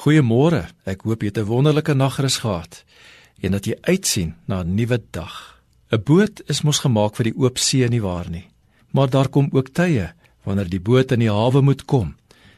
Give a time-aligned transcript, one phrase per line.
[0.00, 0.62] Goeiemôre.
[0.88, 2.84] Ek hoop jy het 'n wonderlike nagrus gehad
[3.44, 5.60] en dat jy uitsien na 'n nuwe dag.
[5.92, 8.48] 'n Boot is mos gemaak vir die oop see nie waar nie.
[8.92, 10.12] Maar daar kom ook tye
[10.44, 12.16] wanneer die boot in die hawe moet kom.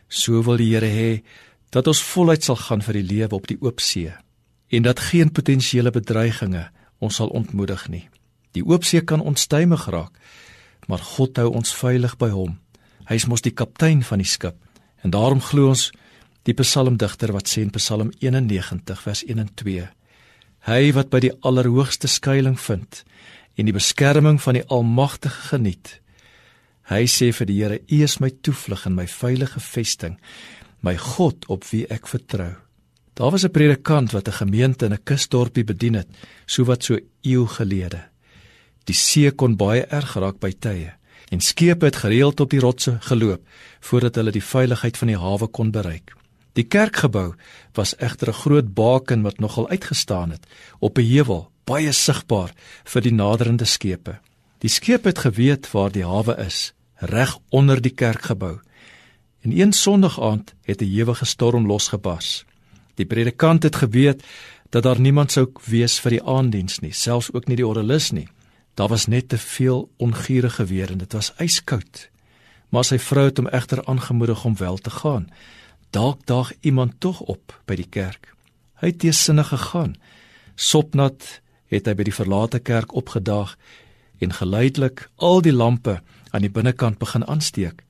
[0.09, 1.23] So wil die Here hê
[1.71, 4.13] dat ons voluit sal gaan vir die lewe op die oop see
[4.69, 8.09] en dat geen potensiële bedreigings ons sal ontmoedig nie.
[8.53, 10.13] Die oop see kan onstuimig raak,
[10.87, 12.59] maar God hou ons veilig by hom.
[13.05, 14.57] Hy is mos die kaptein van die skip
[15.03, 15.93] en daarom glo ons
[16.43, 19.85] Die psalmdigter wat sê in Psalm 91 vers 1 en 2:
[20.67, 23.03] Hy wat by die Allerhoogste skuilings vind
[23.55, 26.01] en die beskerming van die Almagtige geniet.
[26.91, 30.17] Hy sê vir die Here: U is my toevlug en my veilige vesting,
[30.83, 32.57] my God op wie ek vertrou.
[33.15, 36.09] Daar was 'n predikant wat 'n gemeente in 'n kusdorpie bedien het,
[36.47, 38.03] so wat so eeu gelede.
[38.85, 40.93] Die see kon baie erg raak by tye
[41.31, 43.41] en skepe het gereeld op die rotse geloop
[43.81, 46.22] voordat hulle die veiligheid van die hawe kon bereik.
[46.53, 47.35] Die kerkgebou
[47.73, 50.47] was egter 'n groot baken wat nogal uitgestaan het
[50.79, 52.53] op 'n heuwel, baie sigbaar
[52.85, 54.19] vir die naderende skepe.
[54.59, 58.61] Die skep het geweet waar die hawe is, reg onder die kerkgebou.
[59.41, 62.45] En een Sondag aand het 'n ewige storm losgebars.
[62.95, 64.23] Die predikant het geweet
[64.71, 68.29] dat daar niemand sou wees vir die aanddiens nie, selfs ook nie die orgelis nie.
[68.75, 72.09] Daar was net te veel ongierige weer en dit was yskoud.
[72.69, 75.29] Maar sy vrou het hom egter aangemoedig om wel te gaan.
[75.93, 78.31] Dalk daag iemand tog op by die kerk.
[78.81, 79.97] Hy het teesinnig gegaan.
[80.57, 83.57] Sopnat het hy by die verlate kerk opgedaag
[84.25, 85.99] en geleidelik al die lampe
[86.33, 87.85] aan die binnekant begin aansteek.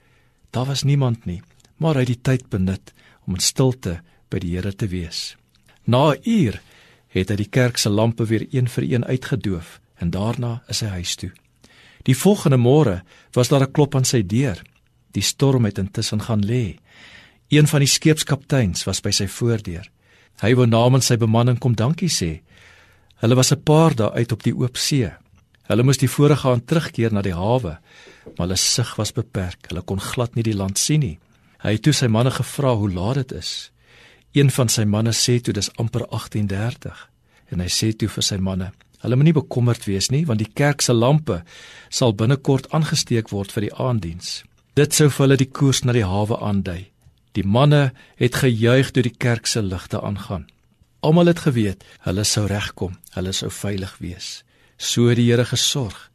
[0.51, 1.43] Daar was niemand nie,
[1.79, 2.91] maar hy het die tyd benut
[3.27, 4.01] om in stilte
[4.35, 5.37] by die Here te wees.
[5.87, 6.61] Na 'n uur
[7.15, 10.89] het hy die kerk se lampe weer een vir een uitgedoof en daarna is hy
[10.89, 11.31] huis toe.
[12.03, 14.63] Die volgende môre was daar 'n klop aan sy deur.
[15.13, 16.79] Die storm het intussen gaan lê.
[17.53, 19.85] Een van die skeepskapteins was by sy voordeur.
[20.41, 22.41] Hy wou namens sy bemanning kom dankie sê.
[23.21, 25.11] Hulle was 'n paar dae uit op die oop see.
[25.69, 27.79] Hulle moes die vorige aand terugkeer na die hawe,
[28.25, 29.69] maar hulle sig was beperk.
[29.69, 31.19] Hulle kon glad nie die land sien nie.
[31.59, 33.71] Hy het toe sy manne gevra hoe laat dit is.
[34.33, 37.09] Een van sy manne sê toe dis amper 18:30
[37.51, 40.81] en hy sê toe vir sy manne: "Hulle moenie bekommerd wees nie, want die kerk
[40.81, 41.45] se lampe
[41.91, 46.05] sal binnekort aangesteek word vir die aanddiens." Dit sou vir hulle die koers na die
[46.05, 46.92] hawe aandui.
[47.33, 50.47] Die manne het gejuig toe die kerk se ligte aangaan.
[51.01, 54.43] Almal het geweet hulle sou regkom, hulle sou veilig wees.
[54.77, 56.11] So het die Here gesorg.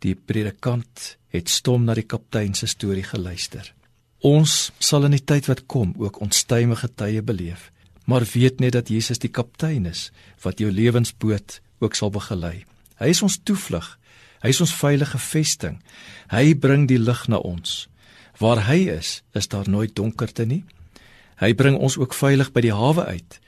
[0.00, 3.72] Die predikant het stom na die kaptein se storie geluister.
[4.24, 7.70] Ons sal in die tyd wat kom ook onstuimige tye beleef,
[8.06, 10.10] maar weet net dat Jesus die kaptein is
[10.42, 12.64] wat jou lewensboot ook sal begelei.
[12.96, 13.86] Hy is ons toevlug.
[14.42, 15.76] Hy is ons veilige vesting.
[16.32, 17.86] Hy bring die lig na ons.
[18.38, 20.64] Waar hy is, is daar nooit donkerte nie.
[21.40, 23.40] Hy bring ons ook veilig by die hawe uit.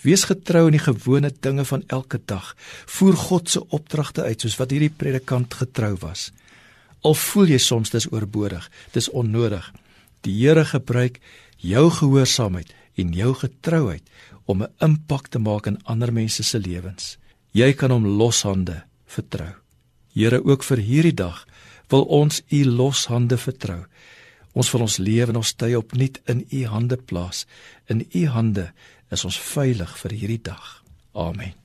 [0.00, 2.54] Wees getrou in die gewone dinge van elke dag.
[2.88, 6.30] Voer God se opdragte uit soos wat hierdie predikant getrou was.
[7.04, 9.64] Al voel jy soms dis oorbodig, dis onnodig.
[10.24, 11.20] Die Here gebruik
[11.60, 14.04] jou gehoorsaamheid en jou getrouheid
[14.44, 17.18] om 'n impak te maak in ander mense se lewens.
[17.52, 19.54] Jy kan hom loshande vertrou.
[20.14, 21.46] Here ook vir hierdie dag
[21.88, 23.84] wil ons u loshande vertrou.
[24.52, 27.46] Ons wil ons lewe en ons tye opnuut in U hande plaas.
[27.92, 28.70] In U hande
[29.14, 30.76] is ons veilig vir hierdie dag.
[31.14, 31.59] Amen.